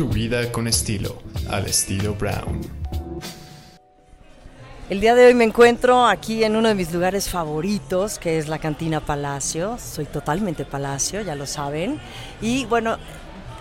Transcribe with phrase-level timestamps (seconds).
[0.00, 1.18] Tu vida con estilo,
[1.50, 2.62] al estilo Brown.
[4.88, 8.48] El día de hoy me encuentro aquí en uno de mis lugares favoritos, que es
[8.48, 9.76] la Cantina Palacio.
[9.78, 12.00] Soy totalmente Palacio, ya lo saben.
[12.40, 12.96] Y bueno,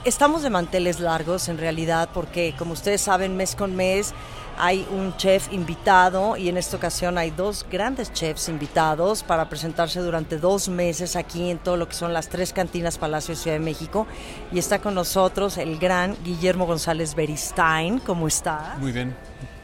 [0.05, 4.13] estamos de manteles largos en realidad, porque como ustedes saben, mes con mes
[4.61, 10.01] hay un chef invitado y en esta ocasión hay dos grandes chefs invitados para presentarse
[10.01, 13.63] durante dos meses aquí en todo lo que son las tres cantinas Palacio Ciudad de
[13.63, 14.05] México.
[14.51, 17.99] Y está con nosotros el gran Guillermo González Beristain.
[17.99, 18.75] ¿Cómo está?
[18.79, 19.15] Muy bien,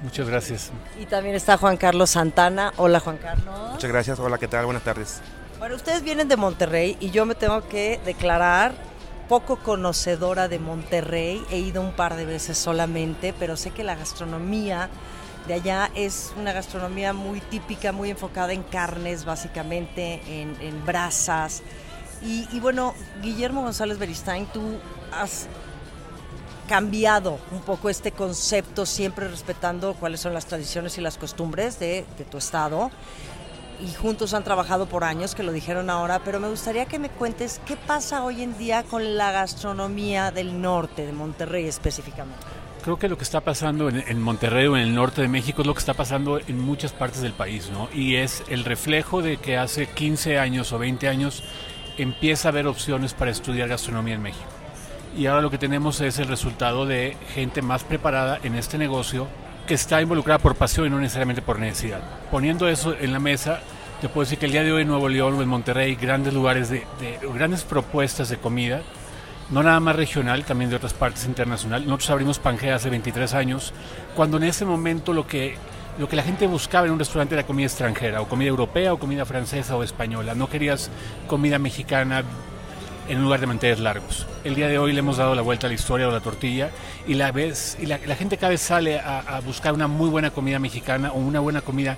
[0.02, 0.72] muchas gracias.
[0.98, 2.72] Y también está Juan Carlos Santana.
[2.78, 3.72] Hola Juan Carlos.
[3.74, 4.64] Muchas gracias, hola, ¿qué tal?
[4.64, 5.20] Buenas tardes.
[5.60, 8.74] Bueno, ustedes vienen de Monterrey y yo me tengo que declarar
[9.28, 13.96] poco conocedora de Monterrey, he ido un par de veces solamente, pero sé que la
[13.96, 14.90] gastronomía
[15.48, 21.62] de allá es una gastronomía muy típica, muy enfocada en carnes, básicamente, en, brasas.
[22.24, 24.80] Y, bueno, Guillermo González Beristain, tú
[25.12, 25.48] has
[26.68, 32.06] cambiado un poco este concepto, siempre respetando cuáles son las tradiciones y las costumbres de,
[32.18, 32.90] de tu estado
[33.82, 37.10] y juntos han trabajado por años, que lo dijeron ahora, pero me gustaría que me
[37.10, 42.40] cuentes qué pasa hoy en día con la gastronomía del norte, de Monterrey específicamente.
[42.84, 45.68] Creo que lo que está pasando en, Monterrey o en el norte de México es
[45.68, 47.90] lo que está pasando en muchas partes del país, ¿no?
[47.94, 51.44] Y es el reflejo de que hace 15 años o 20 años
[51.98, 54.46] empieza a haber opciones para estudiar gastronomía en México.
[55.18, 59.28] Y ahora lo que tenemos es el resultado de gente más preparada en este negocio
[59.66, 62.02] que está involucrada por pasión y no necesariamente por necesidad.
[62.32, 63.60] Poniendo eso en la mesa,
[64.02, 66.34] te puedo decir que el día de hoy en Nuevo León o en Monterrey, grandes
[66.34, 66.86] lugares de,
[67.34, 68.82] grandes propuestas de comida,
[69.50, 71.86] no nada más regional, también de otras partes internacional.
[71.86, 73.74] Nosotros abrimos Pangea hace 23 años,
[74.16, 75.56] cuando en ese momento lo que,
[75.98, 79.00] lo que la gente buscaba en un restaurante era comida extranjera, o comida europea, o
[79.00, 80.36] comida francesa o española.
[80.36, 80.90] No querías
[81.28, 82.24] comida mexicana
[83.08, 84.26] en lugar de mantener largos.
[84.44, 86.72] El día de hoy le hemos dado la vuelta a la historia de la tortilla
[87.08, 90.60] y la, vez, y la, gente cada vez sale a, buscar una muy buena comida
[90.60, 91.98] mexicana o una buena comida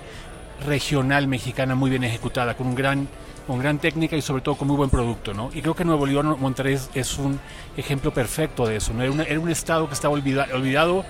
[0.66, 3.08] regional mexicana muy bien ejecutada, con un gran
[3.46, 5.50] con gran técnica y sobre todo con muy buen producto, ¿no?
[5.54, 7.40] Y creo que Nuevo León, Monterrey es, un
[7.78, 9.02] ejemplo perfecto de eso, ¿no?
[9.02, 11.06] Era, era un estado que estaba olvidado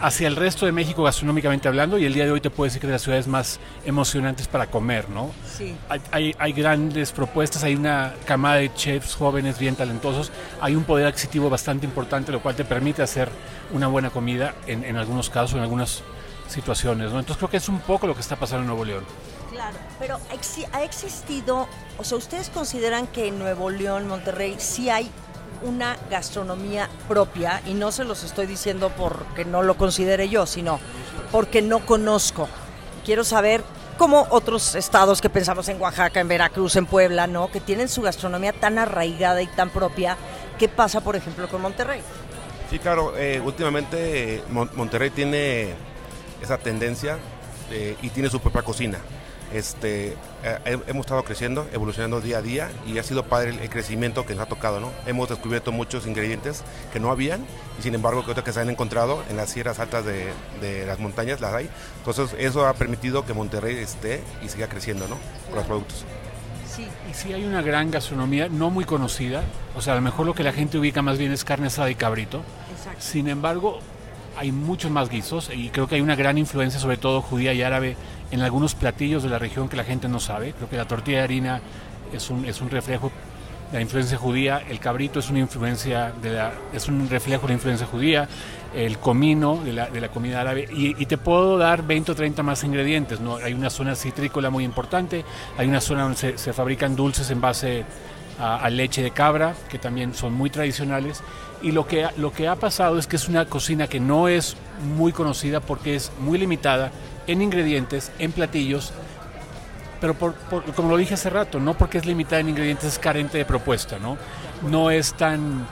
[0.00, 2.80] hacia el resto de México gastronómicamente hablando y el día de hoy te puedo decir
[2.80, 5.30] que de las ciudades más emocionantes para comer, ¿no?
[5.56, 5.76] Sí.
[6.10, 11.06] Hay, hay, grandes propuestas, hay una camada de chefs jóvenes bien talentosos, hay un poder
[11.06, 13.28] adquisitivo bastante importante, lo cual te permite hacer
[13.72, 16.02] una buena comida en, en algunos casos, en algunas
[16.48, 17.18] situaciones, ¿no?
[17.18, 19.04] Entonces creo que es un poco lo que está pasando en Nuevo León.
[19.50, 20.20] Claro, pero
[20.72, 21.68] ha existido,
[21.98, 25.10] o sea, ¿ustedes consideran que en Nuevo León, Monterrey, sí hay
[25.62, 30.80] una gastronomía propia y no se los estoy diciendo porque no lo considere yo, sino
[31.32, 32.48] porque no conozco.
[33.04, 33.62] Quiero saber
[33.98, 37.50] cómo otros estados que pensamos en Oaxaca, en Veracruz, en Puebla, ¿no?
[37.50, 40.16] Que tienen su gastronomía tan arraigada y tan propia.
[40.58, 42.00] ¿Qué pasa, por ejemplo, con Monterrey?
[42.70, 43.16] Sí, claro.
[43.16, 45.74] Eh, últimamente eh, Monterrey tiene
[46.42, 47.18] esa tendencia
[47.70, 48.98] eh, y tiene su propia cocina.
[49.52, 54.24] Este, eh, hemos estado creciendo, evolucionando día a día y ha sido padre el, crecimiento
[54.24, 54.92] que nos ha tocado, ¿no?
[55.06, 56.62] Hemos descubierto muchos ingredientes
[56.92, 57.44] que no habían
[57.78, 61.40] y sin embargo que que se han encontrado en las sierras altas de, las montañas
[61.40, 61.68] las hay.
[61.98, 65.16] Entonces eso ha permitido que Monterrey esté y siga creciendo, ¿no?
[65.48, 66.04] Con los productos.
[66.68, 66.86] Sí.
[67.10, 69.42] Y sí hay una gran gastronomía no muy conocida,
[69.76, 71.90] o sea, a lo mejor lo que la gente ubica más bien es carne asada
[71.90, 72.42] y cabrito.
[72.98, 73.80] Sin embargo,
[74.36, 77.62] hay muchos más guisos y creo que hay una gran influencia, sobre todo judía y
[77.62, 77.96] árabe,
[78.30, 80.52] en algunos platillos de la región que la gente no sabe.
[80.52, 81.60] Creo que la tortilla de harina
[82.12, 83.10] es un, es un reflejo
[83.70, 86.12] de la influencia judía, el cabrito es una influencia
[86.72, 88.28] es un reflejo de la influencia judía,
[88.74, 92.42] el comino de la, de la comida árabe, y, te puedo dar 20 o 30
[92.42, 93.20] más ingredientes.
[93.20, 93.36] ¿no?
[93.36, 95.24] Hay una zona citrícola muy importante,
[95.56, 97.84] hay una zona donde se, fabrican dulces en base
[98.40, 101.22] a, leche de cabra, que también son muy tradicionales.
[101.62, 104.56] Y lo que, lo que ha pasado es que es una cocina que no es
[104.96, 106.90] muy conocida porque es muy limitada
[107.30, 108.92] en ingredientes, en platillos,
[110.00, 110.34] pero por,
[110.74, 113.98] como lo dije hace rato, no porque es limitada en ingredientes es carente de propuesta,
[113.98, 114.16] ¿no?
[114.62, 115.66] No es tan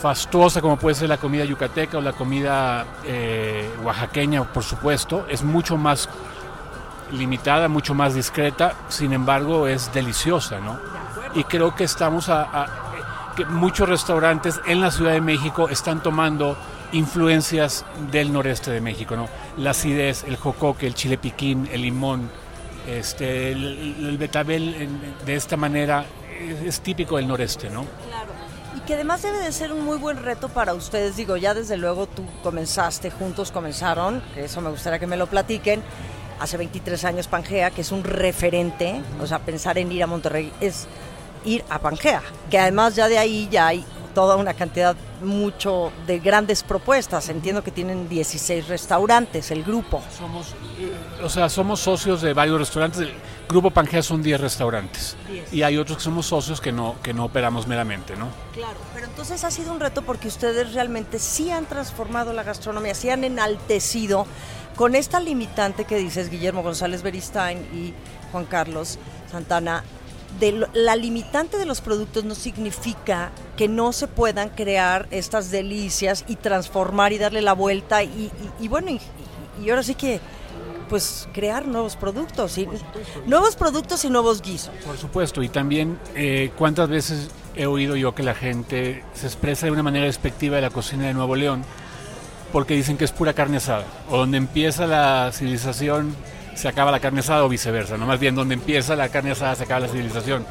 [0.00, 5.44] fastuosa como puede ser la comida yucateca o la comida eh, oaxaqueña, por supuesto, es
[5.44, 6.08] mucho más
[7.12, 10.92] limitada, mucho más discreta, sin embargo es deliciosa, ¿no?
[11.34, 12.66] y creo que estamos a,
[13.36, 16.56] que muchos restaurantes en la Ciudad de México están tomando
[16.92, 19.28] influencias del noreste de México, ¿no?
[19.56, 22.30] La acidez, el jocoque, el chile piquín, el limón,
[22.86, 24.88] este, el, betabel
[25.24, 26.04] de esta manera
[26.64, 27.86] es, típico del noreste, ¿no?
[28.08, 28.32] Claro.
[28.76, 31.16] Y que además debe de ser un muy buen reto para ustedes.
[31.16, 35.26] Digo, ya desde luego tú comenzaste, juntos comenzaron, que eso me gustaría que me lo
[35.26, 35.82] platiquen.
[36.40, 40.52] Hace 23 años Pangea, que es un referente, o sea, pensar en ir a Monterrey
[40.60, 40.88] es
[41.44, 46.18] ir a Pangea, que además ya de ahí ya hay toda una cantidad mucho de
[46.18, 47.28] grandes propuestas.
[47.28, 50.02] Entiendo que tienen 16 restaurantes, el grupo.
[50.16, 50.92] Somos, eh,
[51.22, 53.00] o sea, somos socios de varios restaurantes.
[53.00, 53.14] El
[53.48, 55.16] grupo Pangea son 10 restaurantes.
[55.50, 58.28] Y hay otros que somos socios que no, que no operamos meramente, ¿no?
[58.52, 62.94] Claro, pero entonces ha sido un reto porque ustedes realmente sí han transformado la gastronomía,
[62.94, 64.26] sí han enaltecido
[64.76, 67.92] con esta limitante que dices Guillermo González Beristain y
[68.32, 68.98] Juan Carlos
[69.30, 69.84] Santana
[70.38, 76.24] de la limitante de los productos no significa que no se puedan crear estas delicias
[76.26, 78.30] y transformar y darle la vuelta y,
[78.68, 80.20] bueno, y, ahora sí que
[80.88, 82.68] pues crear nuevos productos, y,
[83.26, 84.74] nuevos productos y nuevos guisos.
[84.84, 89.66] Por supuesto, y también eh, cuántas veces he oído yo que la gente se expresa
[89.66, 91.64] de una manera despectiva de la cocina de Nuevo León
[92.52, 96.14] porque dicen que es pura carne asada, o donde empieza la civilización
[96.54, 99.54] se acaba la carne asada o viceversa, no más bien donde empieza la carne asada
[99.54, 100.46] se acaba la civilización.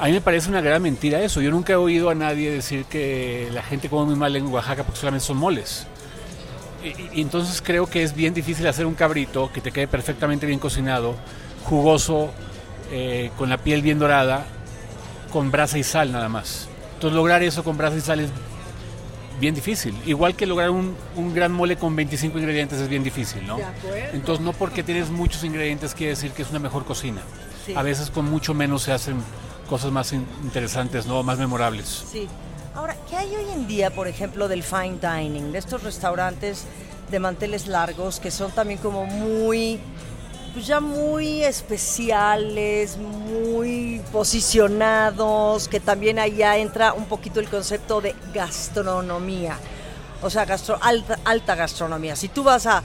[0.00, 1.40] A mí me parece una gran mentira eso.
[1.40, 4.82] Yo nunca he oído a nadie decir que la gente come muy mal en Oaxaca
[4.82, 5.86] porque solamente son moles.
[7.12, 10.58] Y, entonces creo que es bien difícil hacer un cabrito que te quede perfectamente bien
[10.58, 11.14] cocinado,
[11.64, 12.30] jugoso,
[12.90, 14.44] eh, con la piel bien dorada,
[15.32, 16.68] con brasa y sal nada más.
[16.94, 18.30] Entonces lograr eso con brasa y sal es
[19.40, 19.96] bien difícil.
[20.06, 23.58] Igual que lograr un, un, gran mole con 25 ingredientes es bien difícil, ¿no?
[24.12, 27.22] Entonces no porque tienes muchos ingredientes quiere decir que es una mejor cocina.
[27.74, 29.16] A veces con mucho menos se hacen
[29.68, 31.22] cosas más interesantes, ¿no?
[31.22, 32.04] Más memorables.
[32.10, 32.28] Sí.
[32.74, 36.64] Ahora, ¿qué hay hoy en día, por ejemplo, del fine dining, de estos restaurantes
[37.10, 39.78] de manteles largos que son también como muy
[40.54, 48.14] pues ya muy especiales, muy posicionados, que también allá entra un poquito el concepto de
[48.32, 49.58] gastronomía,
[50.22, 52.14] o sea, gastro, alta, alta gastronomía.
[52.14, 52.82] Si tú vas a,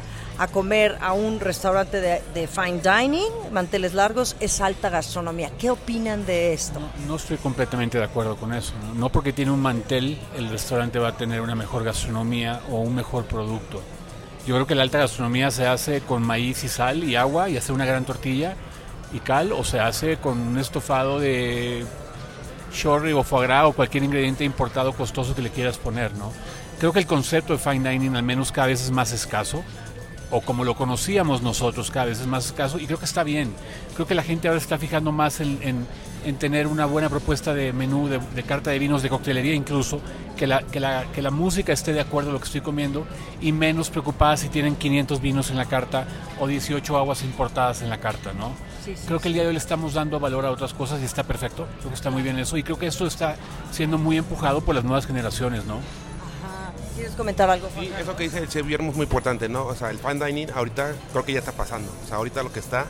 [0.51, 5.51] comer a un restaurante de, fine dining, manteles largos, es alta gastronomía.
[5.59, 6.79] ¿Qué opinan de esto?
[7.07, 8.73] No, estoy completamente de acuerdo con eso.
[8.95, 9.09] ¿no?
[9.09, 13.25] porque tiene un mantel el restaurante va a tener una mejor gastronomía o un mejor
[13.25, 13.81] producto.
[14.47, 17.57] Yo creo que la alta gastronomía se hace con maíz y sal y agua y
[17.57, 18.55] hace una gran tortilla
[19.13, 21.85] y cal o se hace con un estofado de
[22.71, 26.31] chorri o foie gras o cualquier ingrediente importado costoso que le quieras poner, ¿no?
[26.79, 29.63] Creo que el concepto de fine dining al menos cada vez es más escaso
[30.31, 33.53] o como lo conocíamos nosotros cada vez es más escaso y creo que está bien.
[33.95, 35.87] Creo que la gente ahora está fijando más en,
[36.37, 39.99] tener una buena propuesta de menú, de, carta de vinos, de coctelería incluso,
[40.37, 43.07] que la, que, la, que la música esté de acuerdo a lo que estoy comiendo
[43.41, 46.05] y menos preocupada si tienen 500 vinos en la carta
[46.39, 48.51] o 18 aguas importadas en la carta, ¿no?
[49.05, 51.23] creo que el día de hoy le estamos dando valor a otras cosas y está
[51.23, 53.35] perfecto, creo que está muy bien eso y creo que esto está
[53.71, 55.79] siendo muy empujado por las nuevas generaciones, ¿no?
[56.99, 57.69] ¿Quieres comentar algo?
[57.79, 59.65] Sí, eso que dice el chef Guillermo es muy importante, ¿no?
[59.65, 61.89] O sea, el fine dining ahorita creo que ya está pasando.
[62.03, 62.87] O sea, ahorita lo que está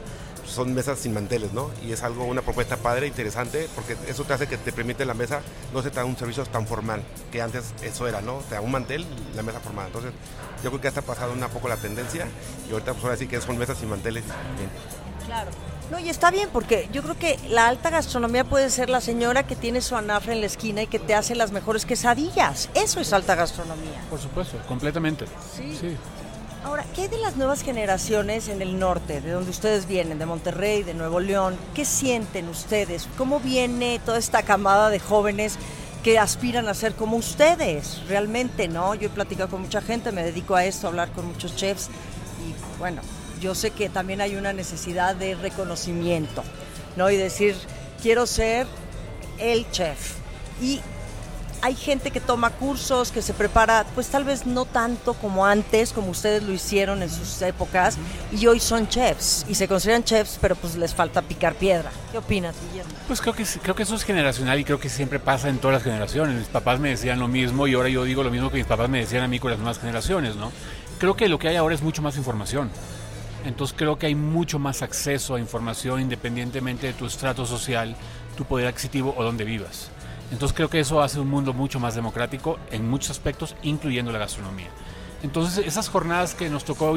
[0.47, 1.69] son mesas sin manteles, ¿no?
[1.85, 5.13] Y es algo, una propuesta padre, interesante, porque eso te hace que te permite la
[5.13, 5.41] mesa,
[5.75, 8.39] no se te da un servicio tan formal, que antes eso era, ¿no?
[8.49, 9.85] Te da un mantel, la mesa formal.
[9.85, 10.11] Entonces,
[10.63, 12.25] yo creo que ya está pasando un poco la tendencia
[12.67, 14.23] y ahorita pues ahora sí que son mesas sin manteles.
[15.27, 15.51] Claro.
[15.91, 19.47] No, y está bien, porque yo creo que la alta gastronomía puede ser la señora
[19.47, 22.69] que tiene su anafre en la esquina y que te hace las mejores quesadillas.
[22.75, 23.99] Eso es alta gastronomía.
[24.09, 25.25] Por supuesto, completamente.
[25.55, 25.97] Sí.
[26.63, 30.25] Ahora, ¿qué hay de las nuevas generaciones en el norte, de donde ustedes vienen, de
[30.25, 31.57] Monterrey, de Nuevo León?
[31.73, 33.07] ¿Qué sienten ustedes?
[33.17, 35.57] ¿Cómo viene toda esta camada de jóvenes
[36.03, 38.01] que aspiran a ser como ustedes?
[38.07, 38.93] Realmente, ¿no?
[38.93, 41.87] Yo he platicado con mucha gente, me dedico a esto, a hablar con muchos chefs
[41.87, 43.01] y bueno,
[43.39, 46.43] yo sé que también hay una necesidad de reconocimiento,
[46.95, 47.09] ¿no?
[47.09, 47.55] Y decir,
[48.01, 48.67] quiero ser
[49.37, 50.15] el chef.
[50.61, 50.81] Y
[51.61, 55.91] hay gente que toma cursos, que se prepara, pues tal vez no tanto como antes,
[55.91, 57.97] como ustedes lo hicieron en sus épocas,
[58.31, 61.91] y hoy son chefs, y se consideran chefs, pero pues les falta picar piedra.
[62.11, 62.91] ¿Qué opinas, Guillermo?
[63.07, 65.75] Pues creo que, creo que eso es generacional y creo que siempre pasa en todas
[65.75, 66.35] las generaciones.
[66.37, 68.89] Mis papás me decían lo mismo y ahora yo digo lo mismo que mis papás
[68.89, 70.51] me decían a mí con las nuevas generaciones, ¿no?
[70.97, 72.69] Creo que lo que hay ahora es mucho más información.
[73.45, 77.95] Entonces creo que hay mucho más acceso a información independientemente de tu estrato social,
[78.37, 79.89] tu poder adquisitivo o donde vivas.
[80.31, 84.19] Entonces creo que eso hace un mundo mucho más democrático en muchos aspectos, incluyendo la
[84.19, 84.67] gastronomía.
[85.23, 86.93] Entonces esas jornadas que nos tocó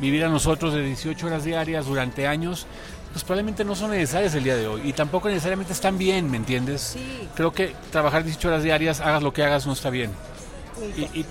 [0.00, 2.66] vivir a nosotros de 18 horas diarias durante años,
[3.12, 6.38] pues probablemente no son necesarias el día de hoy y tampoco necesariamente están bien, ¿me
[6.38, 6.96] entiendes?
[7.34, 10.10] Creo que trabajar 18 horas diarias, hagas lo que hagas, no está bien.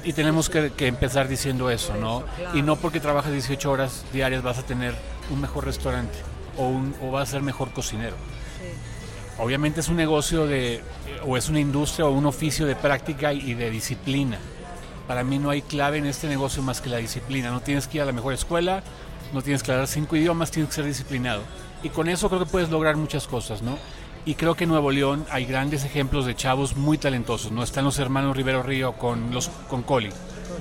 [0.04, 2.24] Y, tenemos que, empezar diciendo eso, ¿no?
[2.54, 4.94] Y no porque trabajas 18 horas diarias vas a tener
[5.30, 6.18] un mejor restaurante
[6.58, 8.16] o, un, o vas a ser mejor cocinero.
[9.40, 10.84] Obviamente es un negocio de,
[11.26, 14.38] o es una industria o un oficio de práctica y de disciplina.
[15.08, 17.50] Para mí no hay clave en este negocio más que la disciplina.
[17.50, 18.84] No tienes que ir a la mejor escuela,
[19.34, 21.42] no tienes que hablar cinco idiomas, tienes que ser disciplinado.
[21.84, 23.78] Y con eso creo que puedes lograr muchas cosas, ¿no?
[24.26, 27.52] Y creo que en Nuevo León hay grandes ejemplos de chavos muy talentosos.
[27.52, 30.10] No están los hermanos Rivero Río con los con Coli,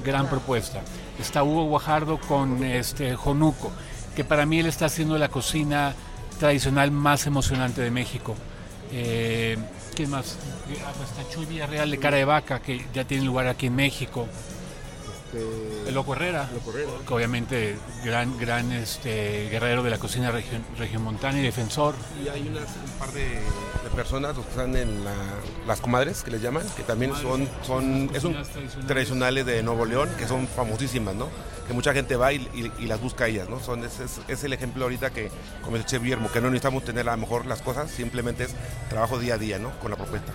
[0.04, 0.80] gran propuesta.
[1.18, 3.70] Está Hugo Guajardo con este Jonuco,
[4.16, 5.94] que para mí él está haciendo la cocina
[6.38, 8.34] tradicional más emocionante de México.
[8.92, 9.58] Eh,
[9.94, 10.38] ¿Qué más?
[10.70, 14.26] Está Chuy Villarreal de Cara de Vaca, que ya tiene lugar aquí en México.
[15.32, 16.90] Este, El Loco Herrera, Loco Herrera.
[17.06, 21.94] que obviamente gran, gran este, guerrero de la cocina región, regiomontana y defensor.
[22.24, 25.12] Y hay unas, un par de, de personas los que están en la-
[25.68, 28.86] las comadres, que les llaman, que también son, son es un, tradicionales.
[28.86, 31.28] tradicionales de Nuevo León, que son famosísimas, ¿no?
[31.68, 33.60] Que mucha gente va y, y- y las busca a ellas, ¿no?
[33.60, 35.30] Son, es, es- es el ejemplo ahorita que,
[35.62, 38.50] como el Chef Guillermo, que no necesitamos tener a lo mejor las cosas, simplemente es
[38.88, 39.70] trabajo día a día, ¿no?
[39.78, 40.32] Con la propuesta.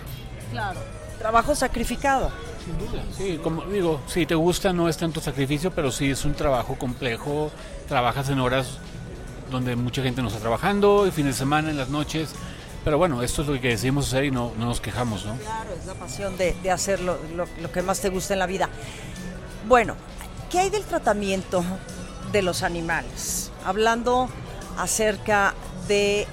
[0.50, 0.80] Claro.
[1.18, 2.30] Trabajo sacrificado.
[2.66, 3.02] Sin duda.
[3.16, 6.74] Sí, como digo, si te gusta no es tanto sacrificio, pero sí es un trabajo
[6.74, 7.50] complejo.
[7.88, 8.78] Trabajas en horas
[9.50, 12.30] donde mucha gente no está trabajando, el fin de semana, en las noches.
[12.84, 15.36] Pero bueno, esto es lo que decidimos hacer y no, no nos quejamos, ¿no?
[15.36, 17.16] Claro, es la pasión de, de hacer lo
[17.72, 18.68] que más te gusta en la vida.
[19.68, 19.94] Bueno,
[20.50, 21.64] ¿qué hay del tratamiento
[22.32, 23.50] de los animales?
[23.64, 24.28] Hablando
[24.76, 25.54] acerca
[25.88, 26.26] de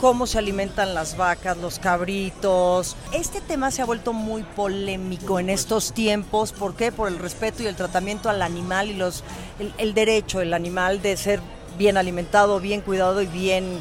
[0.00, 2.96] cómo se alimentan las vacas, los cabritos.
[3.12, 6.52] Este tema se ha vuelto muy polémico en estos tiempos.
[6.52, 6.92] ¿Por qué?
[6.92, 9.24] Por el respeto y el tratamiento al animal y los,
[9.58, 11.40] el, el derecho del animal de ser
[11.76, 13.80] bien alimentado, bien cuidado y bien,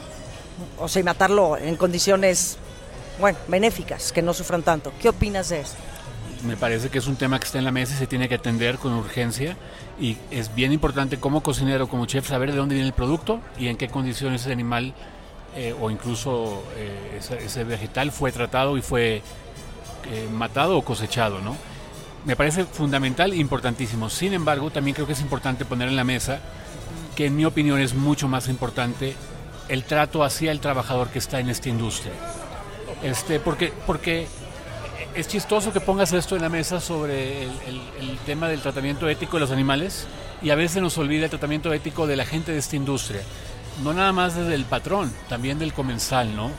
[0.80, 2.58] o sea, y matarlo en condiciones
[3.20, 4.92] bueno, benéficas, que no sufran tanto.
[5.02, 5.76] ¿Qué opinas de eso?
[6.46, 8.36] Me parece que es un tema que está en la mesa y se tiene que
[8.36, 9.58] atender con urgencia.
[10.00, 13.68] Y es bien importante como cocinero, como chef, saber de dónde viene el producto y
[13.68, 14.94] en qué condiciones ese animal
[15.60, 19.24] eh, o incluso eh, ese, vegetal fue tratado y fue
[20.12, 21.58] eh, matado o cosechado, ¿no?
[22.26, 24.10] Me parece fundamental e importantísimo.
[24.10, 26.40] Sin embargo, también creo que es importante poner en la mesa
[27.16, 29.16] que en mi opinión es mucho más importante
[29.68, 32.14] el trato hacia el trabajador que está en esta industria.
[33.02, 34.28] Este, porque, porque
[35.16, 39.38] es chistoso que pongas esto en la mesa sobre el- el tema del tratamiento ético
[39.38, 40.06] de los animales
[40.44, 43.22] y a veces nos olvida el tratamiento ético de la gente de esta industria.
[43.84, 46.52] No nada más desde el patrón, también del comensal, ¿no?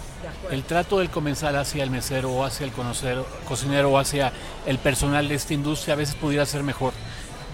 [0.51, 4.33] El trato del comensal hacia el mesero o hacia el conocero- cocinero o hacia
[4.67, 6.93] el personal de esta industria a veces pudiera ser mejor.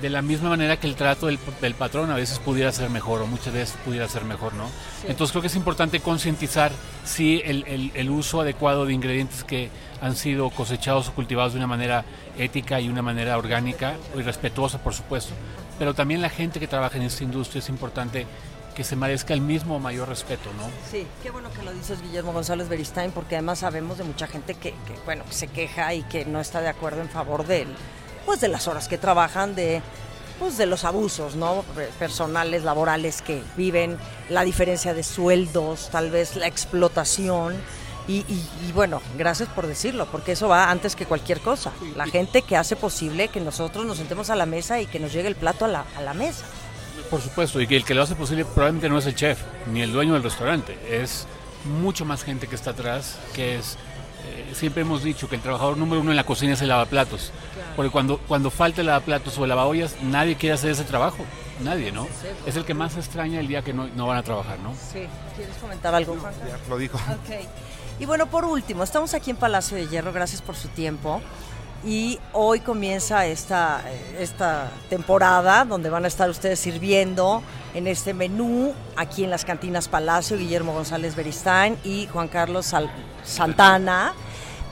[0.02, 3.22] De la misma manera que el trato del, del patrón a veces pudiera ser mejor
[3.22, 4.64] o muchas veces pudiera ser mejor, ¿no?
[5.08, 6.72] Entonces creo que es importante concientizar
[7.04, 9.70] sí el, el- el uso adecuado de ingredientes que
[10.02, 12.04] han sido cosechados o cultivados de una manera
[12.36, 15.32] ética y una manera orgánica y respetuosa, por supuesto.
[15.78, 18.26] Pero también la gente que trabaja en esta industria es importante
[18.74, 20.64] que se merezca el mismo mayor respeto, ¿no?
[20.90, 24.54] Sí, qué bueno que lo dices Guillermo González Beristain, porque además sabemos de mucha gente
[24.54, 27.66] que, que, bueno, se queja y que no está de acuerdo en favor de,
[28.26, 29.80] pues, de las horas que trabajan, de,
[30.38, 31.62] pues, de los abusos, ¿no?
[31.76, 33.96] Pe- Personales, laborales que viven,
[34.28, 37.54] la diferencia de sueldos, tal vez la explotación.
[38.06, 41.72] Y, y- y, bueno, gracias por decirlo, porque eso va antes que cualquier cosa.
[41.96, 45.10] La gente que hace posible que nosotros nos sentemos a la mesa y que nos
[45.12, 46.44] llegue el plato a la, a la mesa.
[47.10, 49.40] Por supuesto, y que el que lo hace posible probablemente no es el chef,
[49.72, 51.26] ni el dueño del restaurante, es
[51.64, 53.76] mucho más gente que está atrás, que es,
[54.26, 57.32] eh, siempre hemos dicho que el trabajador número uno en la cocina es el lavaplatos,
[57.76, 61.24] porque cuando, cuando falta el lavaplatos o el lavaollas, nadie quiere hacer ese trabajo,
[61.62, 62.06] nadie, ¿no?
[62.46, 64.74] Es el que más extraña el día que no, no van a trabajar, ¿no?
[64.74, 65.06] Sí.
[65.36, 66.34] ¿Quieres comentar algo, Juan?
[66.46, 66.96] Ya lo dijo.
[66.96, 67.46] Ok.
[68.00, 71.22] Y bueno, por último, estamos aquí en Palacio de Hierro, gracias por su tiempo.
[71.86, 73.82] Y hoy comienza esta,
[74.18, 77.42] esta temporada donde van a estar ustedes sirviendo
[77.74, 82.72] en este menú aquí en las cantinas Palacio, Guillermo González Beristain y Juan Carlos
[83.22, 84.14] Santana.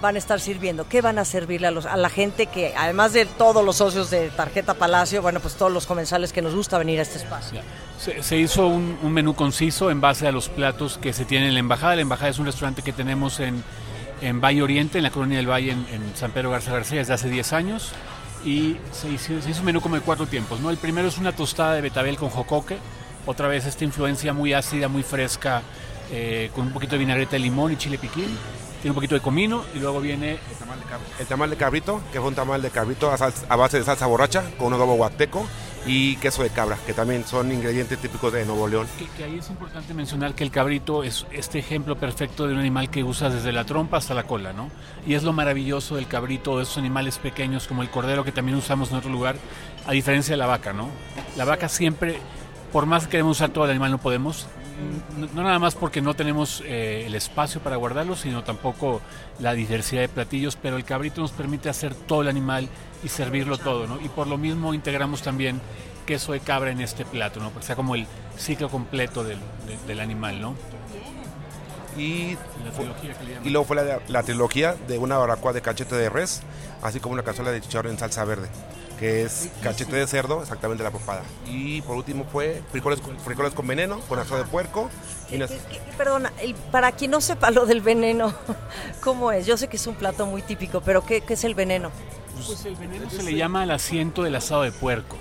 [0.01, 0.89] Van a estar sirviendo.
[0.89, 4.11] ¿Qué van a servirle a, los, a la gente que, además de todos los socios
[4.11, 7.61] de Tarjeta Palacio, bueno, pues todos los comensales que nos gusta venir a este espacio?
[8.01, 11.49] Se, se hizo un, un menú conciso en base a los platos que se tienen
[11.49, 11.95] en la embajada.
[11.95, 13.63] La embajada es un restaurante que tenemos en,
[14.23, 17.29] en Valle Oriente, en la colonia del Valle, en, San Pedro Garza García, desde hace
[17.29, 17.93] 10 años.
[18.45, 20.61] Y se hizo, un menú como de cuatro tiempos.
[20.61, 20.71] ¿no?
[20.71, 22.79] El primero es una tostada de betabel con jocoque.
[23.27, 25.63] Otra vez esta influencia muy ácida, muy fresca,
[26.11, 28.37] eh, con un poquito de vinagreta de limón y chile piquín.
[28.81, 30.39] Tiene un poquito de comino y luego viene
[31.21, 34.43] El tamal de cabrito, que es un tamal de cabrito a, base de salsa borracha,
[34.59, 35.47] con un adobo huateco
[35.87, 38.87] y queso de cabra, que también son ingredientes típicos de Nuevo León.
[38.99, 42.61] Que, que ahí es importante mencionar que el cabrito es este ejemplo perfecto de un
[42.61, 44.71] animal que usas desde la trompa hasta la cola, ¿no?
[45.07, 48.57] Y es lo maravilloso del cabrito, de esos animales pequeños como el cordero que también
[48.57, 49.37] usamos en otro lugar,
[49.87, 50.89] a diferencia de la vaca, ¿no?
[51.37, 52.19] La vaca siempre,
[52.73, 54.47] por más que queremos usar todo el animal, no podemos.
[55.19, 59.01] No, no nada más porque no tenemos eh, el espacio para guardarlo, sino tampoco
[59.39, 62.69] la diversidad de platillos, pero el cabrito nos permite hacer todo el animal
[63.05, 64.01] y servirlo todo, ¿no?
[64.01, 65.61] Y por lo mismo integramos también
[66.07, 67.49] queso de cabra en este plato, ¿no?
[67.51, 70.55] Para que sea como el ciclo completo del, de- del animal, ¿no?
[71.97, 72.37] Y,
[73.45, 76.41] La luego fue la, la trilogía de una barbacoa de cachete de res,
[76.83, 78.49] así como una cazuela de chicharrón en salsa verde,
[78.99, 81.23] que es cachete de cerdo, exactamente la papada.
[81.47, 84.89] Y por último fue frijoles, con- frijoles con veneno, con asado de puerco.
[85.27, 88.33] Y ¿Qué- unas- qué- qué- perdona, el- para quien no sepa lo del veneno,
[89.03, 89.47] ¿cómo es?
[89.47, 91.91] Yo sé que es un plato muy típico, pero ¿qué, qué es el veneno?
[92.47, 95.17] Pues el veneno se le llama al asiento del asado de puerco,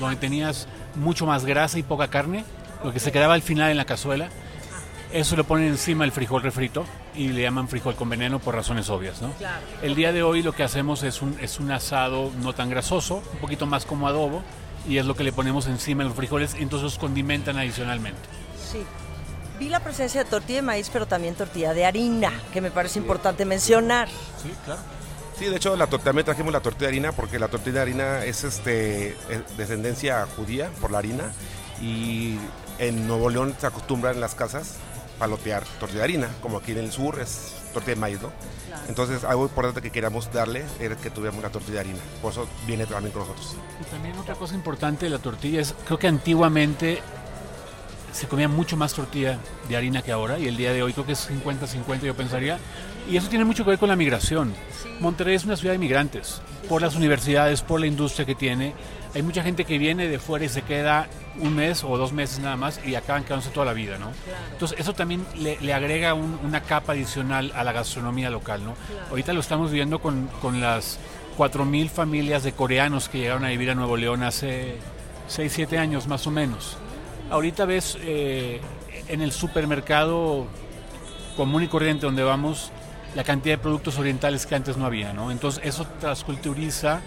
[0.00, 0.66] donde tenías
[0.96, 2.44] mucho más grasa y poca carne,
[2.84, 4.28] lo que se quedaba al final en la cazuela.
[5.16, 8.90] Eso le ponen encima el frijol refrito y le llaman frijol con veneno por razones
[8.90, 9.32] obvias, ¿no?
[9.38, 9.64] Claro.
[9.80, 13.22] El día de hoy lo que hacemos es un, es un asado no tan grasoso,
[13.32, 14.42] un poquito más como adobo,
[14.86, 18.20] y es lo que le ponemos encima de los frijoles, y entonces los condimentan adicionalmente.
[18.70, 18.82] Sí.
[19.58, 22.98] Vi la presencia de tortilla de maíz, pero también tortilla de harina, que me parece
[22.98, 24.10] importante mencionar.
[24.42, 24.82] Sí, claro.
[25.38, 28.24] Sí, de hecho la también trajimos la tortilla de harina porque la tortilla de harina
[28.24, 31.32] es este es descendencia judía por la harina
[31.80, 32.36] y
[32.78, 34.76] en Nuevo León se acostumbra en las casas
[35.18, 38.32] palotear tortilla de harina, como aquí en el sur es tortilla de maíz, ¿no?
[38.88, 42.46] Entonces algo importante que queríamos darle era que tuviéramos una tortilla de harina, por eso
[42.66, 43.56] viene también con nosotros.
[43.80, 47.02] Y también otra cosa importante de la tortilla es, creo que antiguamente
[48.16, 51.06] se comía mucho más tortilla de harina que ahora y el día de hoy creo
[51.06, 52.58] que es 50-50 yo pensaría.
[53.08, 54.52] Y eso tiene mucho que ver con la migración.
[55.00, 58.74] Monterrey es una ciudad de migrantes, por las universidades, por la industria que tiene.
[59.14, 61.06] Hay mucha gente que viene de fuera y se queda
[61.38, 64.10] un mes o dos meses nada más y acaban quedándose toda la vida, ¿no?
[64.52, 68.74] Entonces eso también le, le agrega un- una capa adicional a la gastronomía local, ¿no?
[69.10, 70.98] Ahorita lo estamos viendo con, con las
[71.38, 74.76] 4.000 familias de coreanos que llegaron a vivir a Nuevo León hace
[75.28, 76.76] 6, 7 años más o menos.
[77.30, 78.60] Ahorita ves eh,
[79.08, 80.46] en el supermercado
[81.36, 82.70] común y corriente donde vamos
[83.14, 85.30] la cantidad de productos orientales que antes no había, ¿no?
[85.30, 87.00] Entonces eso transculturiza,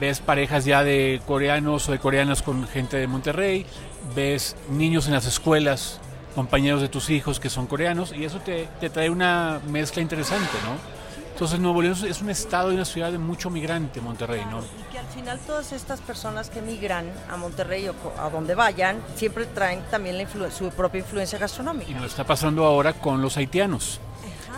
[0.00, 3.66] ves parejas ya de coreanos o de coreanas con gente de Monterrey,
[4.14, 6.00] ves niños en las escuelas,
[6.34, 10.56] compañeros de tus hijos que son coreanos y eso te, te trae una mezcla interesante,
[10.64, 11.01] ¿no?
[11.32, 14.60] Entonces Nuevo León es un estado y una ciudad de mucho migrante, Monterrey, ¿no?
[14.60, 19.02] Y que al final todas estas personas que migran a Monterrey o a donde vayan,
[19.16, 21.90] siempre traen también la su propia influencia Y gastronómica.
[21.98, 23.98] nos está pasando ahora con los haitianos.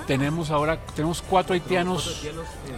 [0.07, 2.21] Tenemos ahora tenemos cuatro haitianos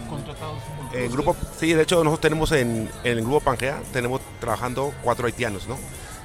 [0.09, 0.62] contratados.
[0.90, 4.92] con El grupo, sí, de hecho nosotros tenemos en, en el grupo Pangea, tenemos trabajando
[5.03, 5.77] cuatro haitianos, ¿no?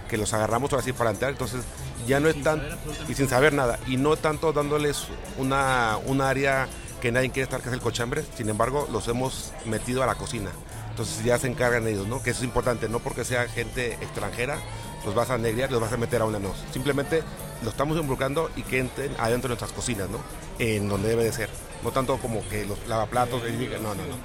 [0.08, 1.64] Que los agarramos ahora sí para entrar, entonces
[2.06, 2.62] ya no es tan,
[3.08, 5.08] y sin saber nada, y no tanto dándoles
[5.40, 6.68] una, un área
[7.02, 10.16] que nadie quiere estar, que es el cochambre, sin embargo los hemos metido a la
[10.16, 10.52] cocina,
[10.92, 12.22] entonces ya se encargan ellos, ¿no?
[12.22, 14.58] Que eso es importante, no porque sea gente extranjera,
[15.04, 17.24] los vas a negrear, los vas a meter a una no, simplemente
[17.64, 20.20] los estamos involucrando y que entren adentro de nuestras cocinas, ¿no?
[20.60, 21.50] En donde debe de ser,
[21.84, 24.16] no tanto como que los lavaplatos, no, no, no,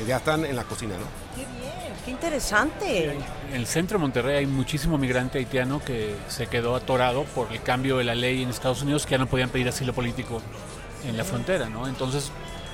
[0.00, 1.04] Eh, ya están en la cocina, ¿no?
[1.36, 1.92] ¡Qué bien!
[2.04, 3.12] ¡Qué interesante!
[3.12, 7.62] En el centro de Monterrey hay muchísimo migrante haitiano que se quedó atorado por el
[7.62, 10.42] cambio de la ley en Estados Unidos que ya no podían pedir asilo político
[11.04, 11.88] en la frontera, ¿no?
[11.88, 12.30] Entonces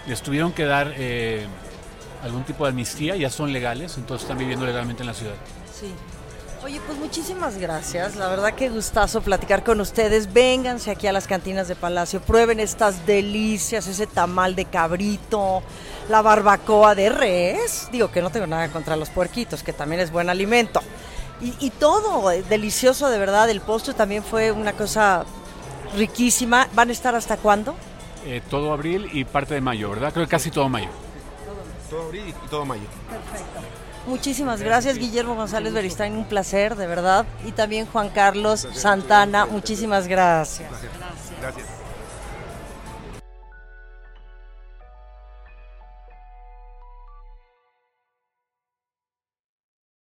[0.07, 1.47] les tuvieron que dar eh,
[2.23, 5.35] algún tipo de amnistía, ya son legales, entonces están viviendo legalmente en la ciudad.
[5.73, 5.93] Sí.
[6.65, 8.17] Oye, pues muchísimas gracias.
[8.17, 10.33] La verdad que gustazo platicar con ustedes.
[10.33, 15.63] Vénganse aquí a las cantinas de Palacio, prueben estas delicias, ese tamal de cabrito,
[16.09, 17.89] la barbacoa de res.
[17.93, 20.81] Digo que no tengo nada contra los puerquitos, que también es buen alimento.
[21.41, 23.49] Y, y todo, eh, delicioso de verdad.
[23.49, 25.25] El postre también fue una cosa
[25.97, 26.69] riquísima.
[26.75, 27.77] ¿Van a estar hasta cuándo?
[28.25, 30.13] Eh, todo abril y parte de mayo, ¿verdad?
[30.13, 30.89] Creo que casi todo mayo.
[31.89, 32.83] Todo abril y todo mayo.
[34.07, 37.27] Muchísimas gracias, Guillermo González Beristain, un placer, de verdad.
[37.45, 40.71] Y también Juan Carlos Santana, muchísimas gracias.
[41.41, 41.78] Gracias.